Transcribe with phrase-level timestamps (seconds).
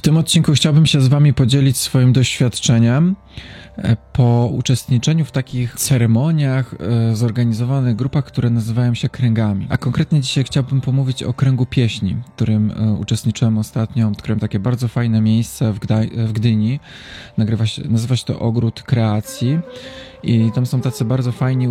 [0.00, 3.16] W tym odcinku chciałbym się z Wami podzielić swoim doświadczeniem
[4.12, 6.74] po uczestniczeniu w takich ceremoniach
[7.10, 9.66] e, zorganizowanych grupach, które nazywają się kręgami.
[9.70, 14.08] A konkretnie dzisiaj chciałbym pomówić o kręgu pieśni, w którym e, uczestniczyłem ostatnio.
[14.08, 16.80] Odkryłem takie bardzo fajne miejsce w, Gdaj- w Gdyni.
[17.36, 19.58] Nagrywa się, nazywa się to Ogród Kreacji.
[20.22, 21.68] I tam są tacy bardzo fajni,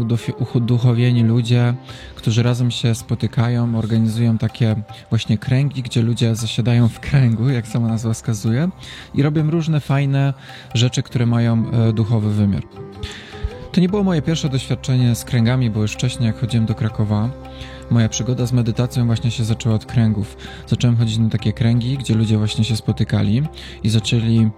[0.53, 1.73] uduchowieni ludzie,
[2.15, 4.75] którzy razem się spotykają, organizują takie
[5.09, 8.69] właśnie kręgi, gdzie ludzie zasiadają w kręgu, jak sama nazwa wskazuje,
[9.15, 10.33] i robią różne fajne
[10.73, 12.63] rzeczy, które mają e, duchowy wymiar.
[13.71, 17.29] To nie było moje pierwsze doświadczenie z kręgami, bo już wcześniej, jak chodziłem do Krakowa,
[17.91, 20.37] moja przygoda z medytacją właśnie się zaczęła od kręgów.
[20.67, 23.43] Zacząłem chodzić na takie kręgi, gdzie ludzie właśnie się spotykali
[23.83, 24.49] i zaczęli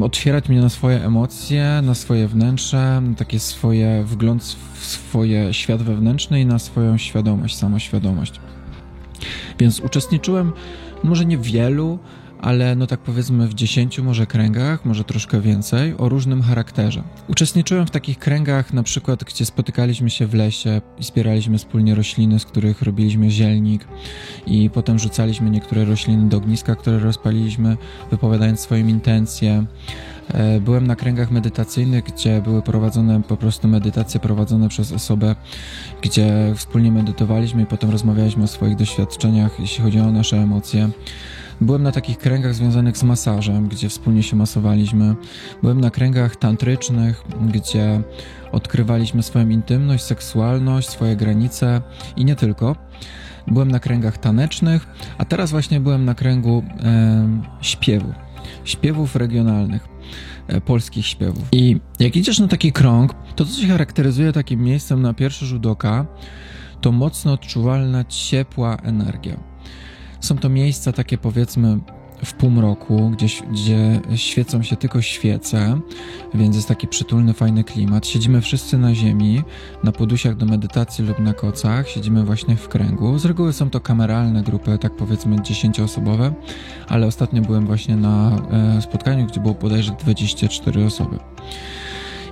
[0.00, 4.42] otwierać mnie na swoje emocje, na swoje wnętrze, na takie swoje wgląd
[4.74, 8.40] w swoje świat wewnętrzny i na swoją świadomość, samoświadomość.
[9.58, 10.52] Więc uczestniczyłem
[11.04, 11.98] może nie wielu,
[12.40, 17.02] ale no tak powiedzmy w dziesięciu może kręgach, może troszkę więcej, o różnym charakterze.
[17.28, 22.38] Uczestniczyłem w takich kręgach na przykład, gdzie spotykaliśmy się w lesie i zbieraliśmy wspólnie rośliny,
[22.38, 23.88] z których robiliśmy zielnik
[24.46, 27.76] i potem rzucaliśmy niektóre rośliny do ogniska, które rozpaliliśmy,
[28.10, 29.66] wypowiadając swoje intencje.
[30.28, 35.36] E, byłem na kręgach medytacyjnych, gdzie były prowadzone po prostu medytacje prowadzone przez osobę,
[36.02, 40.90] gdzie wspólnie medytowaliśmy i potem rozmawialiśmy o swoich doświadczeniach, jeśli chodzi o nasze emocje.
[41.60, 45.16] Byłem na takich kręgach związanych z masażem, gdzie wspólnie się masowaliśmy.
[45.62, 48.02] Byłem na kręgach tantrycznych, gdzie
[48.52, 51.82] odkrywaliśmy swoją intymność, seksualność, swoje granice
[52.16, 52.76] i nie tylko.
[53.46, 54.86] Byłem na kręgach tanecznych,
[55.18, 57.28] a teraz właśnie byłem na kręgu e,
[57.60, 58.12] śpiewu,
[58.64, 59.88] śpiewów regionalnych
[60.48, 61.44] e, polskich śpiewów.
[61.52, 65.66] I jak idziesz na taki krąg, to co się charakteryzuje takim miejscem na pierwszy rzut
[65.66, 66.06] oka,
[66.80, 69.36] to mocno odczuwalna, ciepła energia.
[70.20, 71.78] Są to miejsca takie powiedzmy
[72.24, 75.80] w półmroku, gdzie, gdzie świecą się tylko świece,
[76.34, 78.06] więc jest taki przytulny, fajny klimat.
[78.06, 79.42] Siedzimy wszyscy na ziemi,
[79.84, 83.18] na podusiach do medytacji lub na kocach, siedzimy właśnie w kręgu.
[83.18, 86.32] Z reguły są to kameralne grupy, tak powiedzmy dziesięcioosobowe,
[86.88, 88.42] ale ostatnio byłem właśnie na
[88.78, 91.18] e, spotkaniu, gdzie było bodajże 24 osoby.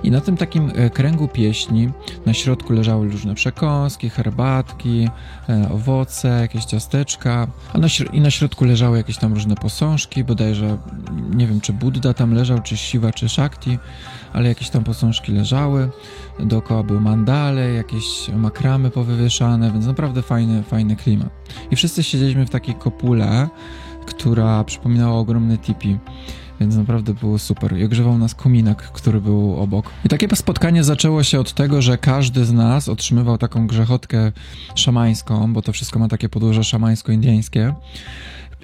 [0.03, 1.89] I na tym takim e, kręgu pieśni
[2.25, 5.09] na środku leżały różne przekąski, herbatki,
[5.49, 10.77] e, owoce, jakieś ciasteczka, a na, i na środku leżały jakieś tam różne posążki, bodajże
[11.35, 13.79] nie wiem czy Buddha tam leżał, czy Shiva, czy Shakti,
[14.33, 15.89] ale jakieś tam posążki leżały.
[16.39, 21.29] Dookoła były mandale, jakieś makramy powywieszane, więc naprawdę fajny, fajny klimat.
[21.71, 23.49] I wszyscy siedzieliśmy w takiej kopule,
[24.05, 25.97] która przypominała ogromny tipi
[26.59, 27.77] więc naprawdę było super.
[27.77, 29.89] I ogrzewał nas kominek, który był obok.
[30.05, 34.31] I takie spotkanie zaczęło się od tego, że każdy z nas otrzymywał taką grzechotkę
[34.75, 37.73] szamańską, bo to wszystko ma takie podłoże szamańsko-indyjskie.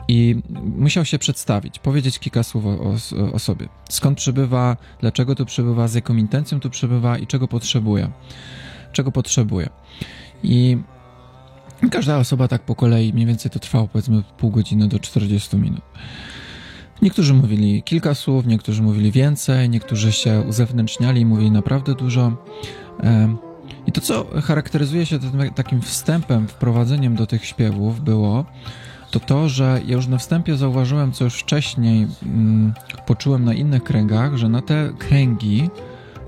[0.07, 0.35] I
[0.77, 2.95] musiał się przedstawić, powiedzieć kilka słów o,
[3.33, 3.69] o, sobie.
[3.89, 8.09] Skąd przybywa, dlaczego tu przybywa, z jaką intencją tu przybywa i czego potrzebuje.
[8.91, 9.69] Czego potrzebuje.
[10.43, 10.77] I
[11.91, 15.81] każda osoba tak po kolei, mniej więcej to trwało powiedzmy pół godziny do 40 minut.
[17.03, 22.31] Niektórzy mówili kilka słów, niektórzy mówili więcej, niektórzy się uzewnętrzniali i mówili naprawdę dużo.
[23.87, 25.19] I to, co charakteryzuje się
[25.55, 28.45] takim wstępem, wprowadzeniem do tych śpiewów, było
[29.11, 32.73] to to, że ja już na wstępie zauważyłem, co już wcześniej mm,
[33.07, 35.69] poczułem na innych kręgach, że na te kręgi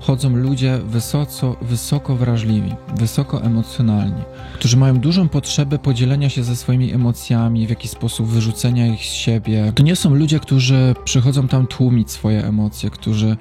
[0.00, 4.22] chodzą ludzie wysoko, wysoko wrażliwi, wysoko emocjonalni,
[4.54, 9.12] którzy mają dużą potrzebę podzielenia się ze swoimi emocjami, w jakiś sposób wyrzucenia ich z
[9.12, 9.72] siebie.
[9.74, 13.36] To nie są ludzie, którzy przychodzą tam tłumić swoje emocje, którzy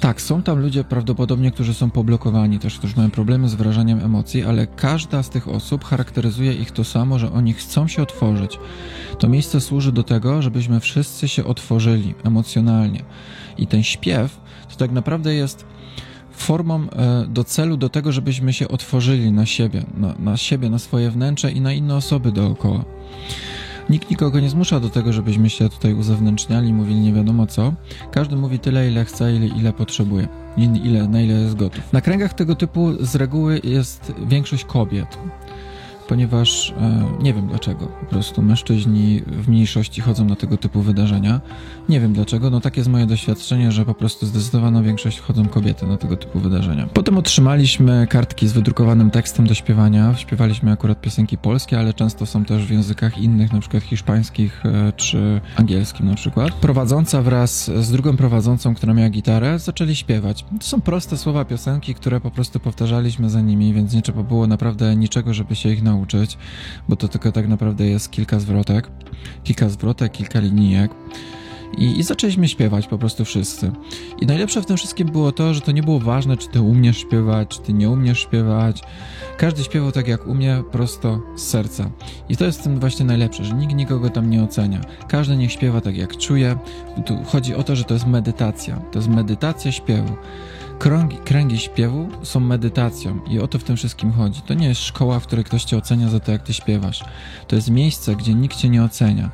[0.00, 4.44] tak, są tam ludzie prawdopodobnie, którzy są poblokowani też, którzy mają problemy z wyrażaniem emocji,
[4.44, 8.58] ale każda z tych osób charakteryzuje ich to samo, że oni chcą się otworzyć.
[9.18, 13.02] To miejsce służy do tego, żebyśmy wszyscy się otworzyli emocjonalnie.
[13.58, 15.64] I ten śpiew to tak naprawdę jest
[16.32, 20.78] formą e, do celu do tego, żebyśmy się otworzyli na siebie, na, na siebie, na
[20.78, 22.84] swoje wnętrze i na inne osoby dookoła.
[23.90, 27.72] Nikt nikogo nie zmusza do tego, żebyśmy się tutaj uzewnętrzniali, mówili nie wiadomo co.
[28.10, 30.28] Każdy mówi tyle, ile chce, ile, ile potrzebuje,
[30.84, 31.92] ile, na ile jest gotów.
[31.92, 35.18] Na kręgach tego typu z reguły jest większość kobiet
[36.08, 37.86] ponieważ e, nie wiem dlaczego.
[37.86, 41.40] Po prostu mężczyźni w mniejszości chodzą na tego typu wydarzenia.
[41.88, 45.86] Nie wiem dlaczego, no takie jest moje doświadczenie, że po prostu zdecydowana większość chodzą kobiety
[45.86, 46.86] na tego typu wydarzenia.
[46.94, 50.14] Potem otrzymaliśmy kartki z wydrukowanym tekstem do śpiewania.
[50.14, 54.92] Śpiewaliśmy akurat piosenki polskie, ale często są też w językach innych, na przykład hiszpańskich e,
[54.92, 56.52] czy angielskim na przykład.
[56.52, 60.44] Prowadząca wraz z drugą prowadzącą, która miała gitarę, zaczęli śpiewać.
[60.60, 64.46] To są proste słowa piosenki, które po prostu powtarzaliśmy za nimi, więc nie trzeba było
[64.46, 66.38] naprawdę niczego, żeby się ich nauczyć nauczyć,
[66.88, 68.90] bo to tylko tak naprawdę jest kilka zwrotek,
[69.44, 70.90] kilka zwrotek, kilka linijek.
[71.78, 73.72] I, I zaczęliśmy śpiewać po prostu wszyscy.
[74.20, 76.98] I najlepsze w tym wszystkim było to, że to nie było ważne, czy ty umiesz
[76.98, 78.82] śpiewać, czy ty nie umiesz śpiewać.
[79.36, 81.90] Każdy śpiewał tak jak umie, prosto z serca.
[82.28, 84.80] I to jest w tym właśnie najlepsze, że nikt nikogo tam nie ocenia.
[85.08, 86.56] Każdy niech śpiewa tak jak czuje.
[87.06, 88.76] Tu chodzi o to, że to jest medytacja.
[88.92, 90.16] To jest medytacja śpiewu.
[90.78, 94.40] Krągi, kręgi śpiewu są medytacją i o to w tym wszystkim chodzi.
[94.40, 97.04] To nie jest szkoła, w której ktoś cię ocenia za to, jak ty śpiewasz.
[97.48, 99.30] To jest miejsce, gdzie nikt cię nie ocenia,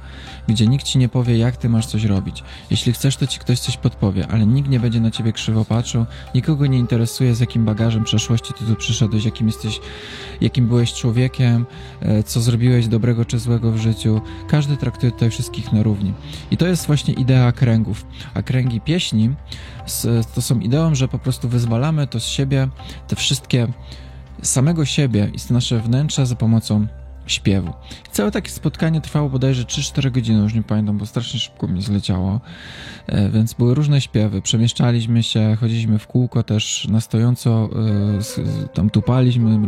[0.48, 2.44] gdzie nikt ci nie powie, jak ty masz coś robić.
[2.70, 6.06] Jeśli chcesz, to ci ktoś coś podpowie, ale nikt nie będzie na ciebie krzywo patrzył,
[6.34, 9.80] nikogo nie interesuje, z jakim bagażem przeszłości ty tu przyszedłeś, jakim jesteś,
[10.40, 11.66] jakim byłeś człowiekiem,
[12.00, 14.20] e, co zrobiłeś dobrego czy złego w życiu.
[14.48, 16.12] Każdy traktuje tutaj wszystkich na równi.
[16.50, 18.06] I to jest właśnie idea kręgów.
[18.34, 19.34] A kręgi pieśni
[20.34, 22.68] to są ideą, że po prostu wyzwalamy to z siebie,
[23.08, 23.68] te wszystkie
[24.42, 26.86] samego siebie i nasze wnętrze za pomocą
[27.26, 27.72] śpiewu.
[28.12, 32.40] Całe takie spotkanie trwało bodajże 3-4 godziny, już nie pamiętam, bo strasznie szybko mi zleciało,
[33.06, 37.68] e, więc były różne śpiewy, przemieszczaliśmy się, chodziliśmy w kółko też na stojąco,
[38.66, 39.58] e, tam tupaliśmy,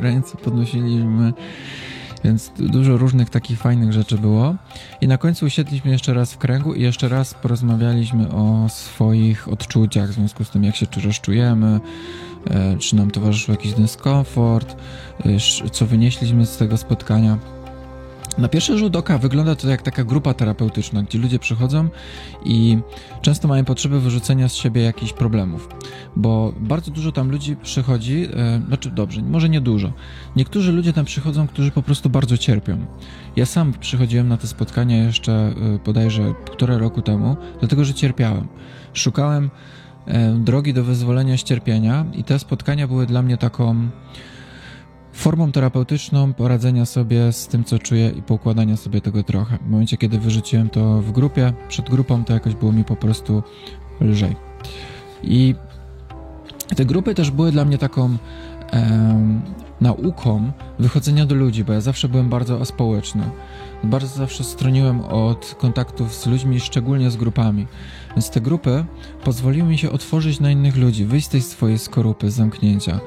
[0.00, 1.32] ręce podnosiliśmy,
[2.24, 4.54] więc dużo różnych takich fajnych rzeczy było.
[5.00, 10.10] I na końcu usiedliśmy jeszcze raz w kręgu i jeszcze raz porozmawialiśmy o swoich odczuciach
[10.10, 11.80] w związku z tym, jak się czy czujemy,
[12.50, 14.76] e, czy nam towarzyszył jakiś dyskomfort,
[15.24, 17.38] e, co wynieśliśmy z tego spotkania.
[18.38, 21.88] Na pierwszy rzut oka wygląda to jak taka grupa terapeutyczna, gdzie ludzie przychodzą
[22.44, 22.78] i
[23.22, 25.68] często mają potrzebę wyrzucenia z siebie jakichś problemów,
[26.16, 29.92] bo bardzo dużo tam ludzi przychodzi, e, znaczy dobrze, może nie dużo.
[30.36, 32.86] Niektórzy ludzie tam przychodzą, którzy po prostu bardzo cierpią.
[33.36, 38.48] Ja sam przychodziłem na te spotkania jeszcze e, bodajże półtora roku temu, dlatego że cierpiałem.
[38.92, 39.50] Szukałem
[40.06, 43.88] e, drogi do wyzwolenia z cierpienia i te spotkania były dla mnie taką
[45.12, 49.58] formą terapeutyczną poradzenia sobie z tym, co czuję i poukładania sobie tego trochę.
[49.58, 53.42] W momencie, kiedy wyrzuciłem to w grupie, przed grupą, to jakoś było mi po prostu
[54.00, 54.36] lżej.
[55.22, 55.54] I
[56.76, 58.16] te grupy też były dla mnie taką
[59.82, 63.22] nauką wychodzenia do ludzi, bo ja zawsze byłem bardzo aspołeczny.
[63.84, 67.66] Bardzo zawsze stroniłem od kontaktów z ludźmi, szczególnie z grupami.
[68.16, 68.84] Więc te grupy
[69.24, 73.00] pozwoliły mi się otworzyć na innych ludzi, wyjść z tej swojej skorupy, zamknięcia.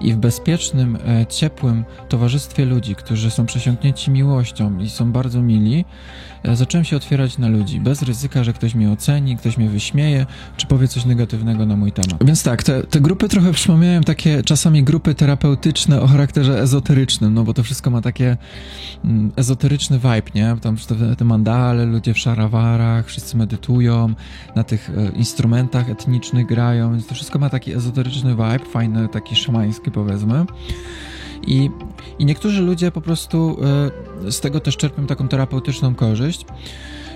[0.00, 5.84] I w bezpiecznym, e, ciepłym towarzystwie ludzi, którzy są przesiąknięci miłością i są bardzo mili,
[6.42, 10.26] e, zacząłem się otwierać na ludzi, bez ryzyka, że ktoś mnie oceni, ktoś mnie wyśmieje,
[10.56, 12.24] czy powie coś negatywnego na mój temat.
[12.24, 17.54] Więc tak, te, te grupy trochę przypominają takie czasami grupy terapeutyczne charakterze ezoterycznym, no bo
[17.54, 18.36] to wszystko ma takie
[19.04, 20.56] mm, ezoteryczny vibe, nie?
[20.60, 24.14] Tam te, te mandale, ludzie w szarawarach, wszyscy medytują,
[24.56, 29.36] na tych e, instrumentach etnicznych grają, więc to wszystko ma taki ezoteryczny vibe, fajny, taki
[29.36, 30.44] szamański powiedzmy.
[31.46, 31.70] I,
[32.18, 33.56] I niektórzy ludzie po prostu
[34.26, 36.46] y, z tego też czerpią taką terapeutyczną korzyść.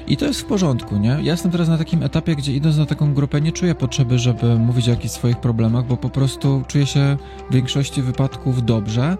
[0.06, 1.08] I to jest w porządku, nie?
[1.08, 4.58] Ja jestem teraz na takim etapie, gdzie idąc na taką grupę, nie czuję potrzeby, żeby
[4.58, 7.16] mówić o jakichś swoich problemach, bo po prostu czuję się
[7.50, 9.16] w większości wypadków dobrze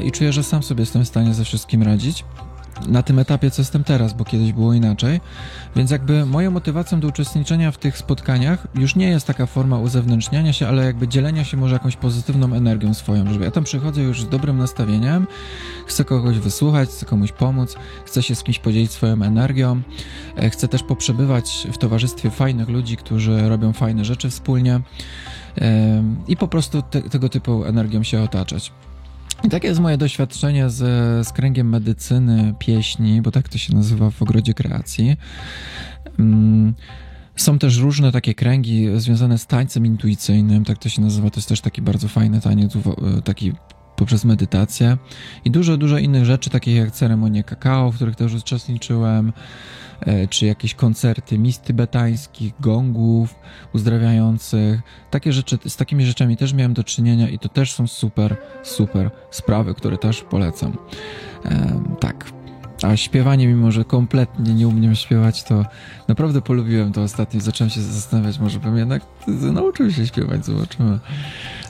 [0.00, 2.24] y, i czuję, że sam sobie jestem w stanie ze wszystkim radzić
[2.86, 5.20] na tym etapie, co jestem teraz, bo kiedyś było inaczej.
[5.76, 10.52] Więc jakby moją motywacją do uczestniczenia w tych spotkaniach już nie jest taka forma uzewnętrzniania
[10.52, 14.22] się, ale jakby dzielenia się może jakąś pozytywną energią swoją, żeby ja tam przychodzę już
[14.22, 15.26] z dobrym nastawieniem,
[15.86, 19.82] chcę kogoś wysłuchać, chcę komuś pomóc, chcę się z kimś podzielić swoją energią,
[20.36, 24.80] e, chcę też poprzebywać w towarzystwie fajnych ludzi, którzy robią fajne rzeczy wspólnie
[26.28, 28.72] i po prostu te, tego typu energią się otaczać.
[29.44, 30.76] I takie jest moje doświadczenie z,
[31.26, 35.16] z kręgiem medycyny pieśni, bo tak to się nazywa w ogrodzie kreacji.
[36.18, 36.74] Mm,
[37.36, 41.30] są też różne takie kręgi związane z tańcem intuicyjnym, tak to się nazywa.
[41.30, 42.72] To jest też taki bardzo fajny taniec,
[43.24, 43.52] taki
[43.98, 44.96] poprzez medytację
[45.44, 49.32] i dużo, dużo innych rzeczy, takich jak ceremonie kakao, w których też uczestniczyłem,
[50.00, 53.34] e, czy jakieś koncerty mis tybetańskich, gongów
[53.74, 54.80] uzdrawiających.
[55.10, 59.10] Takie rzeczy, z takimi rzeczami też miałem do czynienia i to też są super, super
[59.30, 60.76] sprawy, które też polecam.
[62.00, 62.37] tak.
[62.82, 65.64] A śpiewanie, mimo że kompletnie nie umiem śpiewać, to
[66.08, 67.40] naprawdę polubiłem to ostatnio.
[67.40, 69.02] Zacząłem się zastanawiać, może bym jednak
[69.52, 70.98] nauczył się śpiewać, zobaczymy.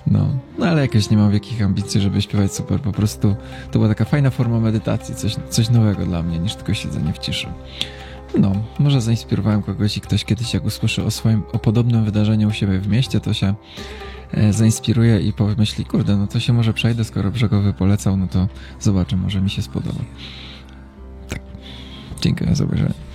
[0.06, 2.80] No, no ale jakoś nie mam wielkich ambicji, żeby śpiewać super.
[2.80, 3.36] Po prostu
[3.70, 7.18] to była taka fajna forma medytacji, coś, coś nowego dla mnie, niż tylko siedzenie w
[7.18, 7.46] ciszy.
[8.38, 12.52] No, może zainspirowałem kogoś i ktoś kiedyś jak usłyszy o swoim, o podobnym wydarzeniu u
[12.52, 13.54] siebie w mieście, to się
[14.32, 18.48] e, zainspiruje i pomyśli, kurde, no to się może przejdę, skoro Brzegowy polecał, no to
[18.80, 20.00] zobaczę, może mi się spodoba.
[22.20, 23.07] Dziękuję za obejrzenie.